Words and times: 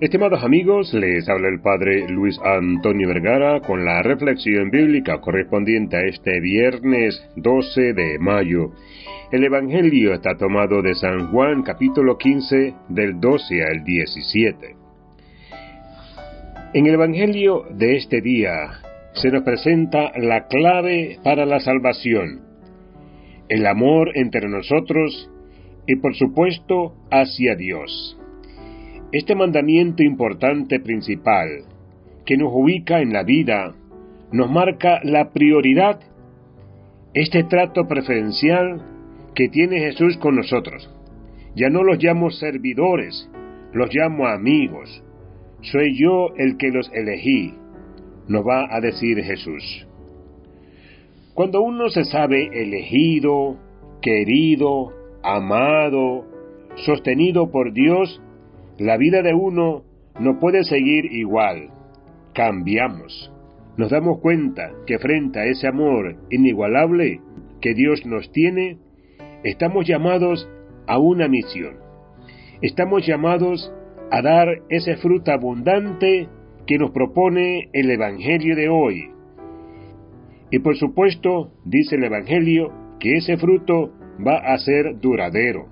Estimados 0.00 0.42
amigos, 0.42 0.94
les 0.94 1.28
habla 1.28 1.48
el 1.48 1.60
Padre 1.60 2.08
Luis 2.08 2.40
Antonio 2.42 3.06
Vergara 3.06 3.60
con 3.60 3.84
la 3.84 4.00
reflexión 4.00 4.70
bíblica 4.70 5.20
correspondiente 5.20 5.94
a 5.94 6.06
este 6.06 6.40
viernes 6.40 7.22
12 7.36 7.92
de 7.92 8.18
mayo. 8.18 8.70
El 9.30 9.44
Evangelio 9.44 10.14
está 10.14 10.38
tomado 10.38 10.80
de 10.80 10.94
San 10.94 11.30
Juan 11.30 11.62
capítulo 11.62 12.16
15 12.16 12.74
del 12.88 13.20
12 13.20 13.62
al 13.62 13.84
17. 13.84 14.74
En 16.72 16.86
el 16.86 16.94
Evangelio 16.94 17.66
de 17.68 17.98
este 17.98 18.22
día 18.22 18.80
se 19.12 19.30
nos 19.30 19.42
presenta 19.42 20.12
la 20.16 20.46
clave 20.46 21.18
para 21.22 21.44
la 21.44 21.60
salvación, 21.60 22.40
el 23.50 23.66
amor 23.66 24.12
entre 24.14 24.48
nosotros 24.48 25.30
y 25.86 25.96
por 25.96 26.16
supuesto 26.16 26.94
hacia 27.10 27.54
Dios. 27.54 28.16
Este 29.12 29.34
mandamiento 29.34 30.04
importante 30.04 30.78
principal, 30.78 31.64
que 32.24 32.36
nos 32.36 32.52
ubica 32.52 33.00
en 33.00 33.12
la 33.12 33.24
vida, 33.24 33.74
nos 34.30 34.48
marca 34.48 35.00
la 35.02 35.32
prioridad, 35.32 35.98
este 37.12 37.42
trato 37.42 37.88
preferencial 37.88 38.86
que 39.34 39.48
tiene 39.48 39.80
Jesús 39.80 40.16
con 40.18 40.36
nosotros. 40.36 40.88
Ya 41.56 41.70
no 41.70 41.82
los 41.82 42.00
llamo 42.00 42.30
servidores, 42.30 43.28
los 43.72 43.92
llamo 43.92 44.28
amigos. 44.28 45.02
Soy 45.62 45.98
yo 45.98 46.28
el 46.36 46.56
que 46.56 46.68
los 46.68 46.88
elegí, 46.94 47.52
nos 48.28 48.46
va 48.46 48.72
a 48.72 48.80
decir 48.80 49.20
Jesús. 49.24 49.88
Cuando 51.34 51.62
uno 51.62 51.88
se 51.88 52.04
sabe 52.04 52.48
elegido, 52.52 53.56
querido, 54.00 54.92
amado, 55.24 56.26
sostenido 56.76 57.50
por 57.50 57.72
Dios, 57.72 58.22
la 58.80 58.96
vida 58.96 59.20
de 59.20 59.34
uno 59.34 59.84
no 60.18 60.38
puede 60.38 60.64
seguir 60.64 61.04
igual. 61.12 61.68
Cambiamos. 62.32 63.30
Nos 63.76 63.90
damos 63.90 64.20
cuenta 64.20 64.72
que 64.86 64.98
frente 64.98 65.38
a 65.38 65.44
ese 65.44 65.68
amor 65.68 66.16
inigualable 66.30 67.20
que 67.60 67.74
Dios 67.74 68.06
nos 68.06 68.32
tiene, 68.32 68.78
estamos 69.44 69.86
llamados 69.86 70.48
a 70.86 70.98
una 70.98 71.28
misión. 71.28 71.76
Estamos 72.62 73.06
llamados 73.06 73.70
a 74.10 74.22
dar 74.22 74.48
ese 74.70 74.96
fruto 74.96 75.30
abundante 75.30 76.26
que 76.66 76.78
nos 76.78 76.90
propone 76.90 77.68
el 77.74 77.90
Evangelio 77.90 78.56
de 78.56 78.70
hoy. 78.70 79.10
Y 80.50 80.60
por 80.60 80.78
supuesto, 80.78 81.52
dice 81.66 81.96
el 81.96 82.04
Evangelio, 82.04 82.72
que 82.98 83.18
ese 83.18 83.36
fruto 83.36 83.92
va 84.26 84.38
a 84.38 84.56
ser 84.56 84.98
duradero, 85.00 85.66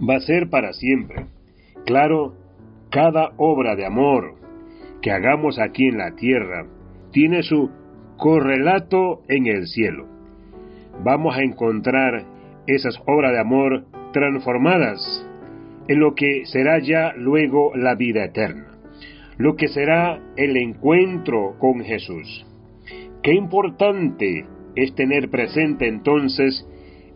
va 0.00 0.16
a 0.16 0.20
ser 0.20 0.50
para 0.50 0.72
siempre. 0.72 1.26
Claro, 1.84 2.34
cada 2.90 3.32
obra 3.36 3.74
de 3.74 3.86
amor 3.86 4.34
que 5.00 5.10
hagamos 5.10 5.58
aquí 5.58 5.88
en 5.88 5.98
la 5.98 6.14
tierra 6.14 6.66
tiene 7.10 7.42
su 7.42 7.70
correlato 8.16 9.22
en 9.28 9.46
el 9.46 9.66
cielo. 9.66 10.06
Vamos 11.02 11.36
a 11.36 11.42
encontrar 11.42 12.24
esas 12.66 13.00
obras 13.06 13.32
de 13.32 13.40
amor 13.40 13.84
transformadas 14.12 15.26
en 15.88 15.98
lo 15.98 16.14
que 16.14 16.46
será 16.46 16.78
ya 16.78 17.12
luego 17.16 17.72
la 17.74 17.96
vida 17.96 18.24
eterna, 18.24 18.78
lo 19.38 19.56
que 19.56 19.68
será 19.68 20.20
el 20.36 20.56
encuentro 20.56 21.56
con 21.58 21.82
Jesús. 21.82 22.46
Qué 23.22 23.34
importante 23.34 24.46
es 24.76 24.94
tener 24.94 25.30
presente 25.30 25.88
entonces 25.88 26.66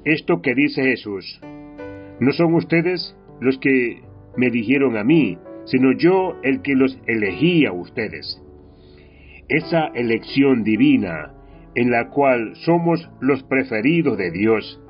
esto 0.04 0.42
que 0.42 0.54
dice 0.54 0.82
Jesús. 0.82 1.40
No 2.18 2.32
son 2.32 2.54
ustedes 2.54 3.16
los 3.40 3.58
que 3.58 4.02
me 4.36 4.50
dijeron 4.50 4.96
a 4.96 5.04
mí, 5.04 5.38
sino 5.64 5.92
yo 5.92 6.36
el 6.42 6.62
que 6.62 6.74
los 6.74 6.98
elegí 7.06 7.66
a 7.66 7.72
ustedes. 7.72 8.42
Esa 9.48 9.86
elección 9.94 10.62
divina 10.62 11.32
en 11.74 11.90
la 11.90 12.08
cual 12.08 12.54
somos 12.64 13.08
los 13.20 13.42
preferidos 13.44 14.16
de 14.16 14.30
Dios. 14.30 14.80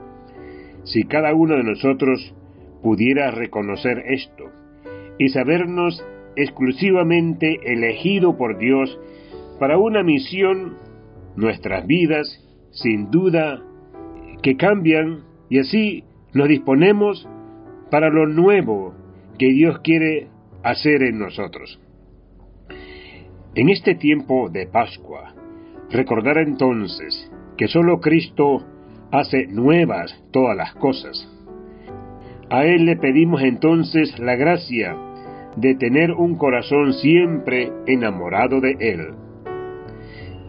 Si 0.84 1.04
cada 1.04 1.34
uno 1.34 1.56
de 1.56 1.64
nosotros 1.64 2.34
pudiera 2.82 3.30
reconocer 3.30 4.04
esto 4.06 4.44
y 5.18 5.28
sabernos 5.30 6.04
exclusivamente 6.36 7.58
elegido 7.64 8.36
por 8.36 8.58
Dios 8.58 8.98
para 9.58 9.78
una 9.78 10.02
misión, 10.02 10.76
nuestras 11.34 11.86
vidas, 11.86 12.26
sin 12.70 13.10
duda, 13.10 13.62
que 14.42 14.56
cambian 14.56 15.24
y 15.48 15.58
así 15.58 16.04
nos 16.34 16.48
disponemos 16.48 17.28
para 17.90 18.10
lo 18.10 18.26
nuevo 18.26 18.94
que 19.38 19.47
Dios 19.52 19.80
quiere 19.80 20.28
hacer 20.62 21.02
en 21.02 21.19
nosotros. 21.19 21.80
En 23.54 23.69
este 23.70 23.94
tiempo 23.94 24.48
de 24.50 24.66
Pascua, 24.66 25.34
recordar 25.91 26.38
entonces 26.38 27.30
que 27.56 27.69
solo 27.69 28.00
Cristo 28.00 28.64
hace 29.10 29.46
nuevas 29.46 30.14
todas 30.30 30.56
las 30.56 30.75
cosas. 30.75 31.32
A 32.50 32.64
Él 32.64 32.84
le 32.84 32.96
pedimos 32.96 33.42
entonces 33.42 34.19
la 34.19 34.36
gracia 34.36 34.96
de 35.56 35.75
tener 35.75 36.12
un 36.12 36.36
corazón 36.36 36.92
siempre 36.92 37.72
enamorado 37.86 38.60
de 38.60 38.76
Él. 38.78 39.14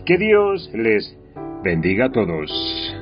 Que 0.05 0.17
Dios 0.17 0.69
les 0.73 1.17
bendiga 1.63 2.05
a 2.05 2.11
todos. 2.11 2.96